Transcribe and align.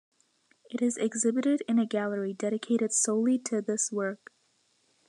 It 0.71 0.81
is 0.81 0.97
exhibited 0.97 1.61
in 1.67 1.77
a 1.77 1.85
gallery 1.85 2.33
dedicated 2.33 2.91
solely 2.91 3.37
to 3.43 3.61
this 3.61 3.91
work. 3.91 4.33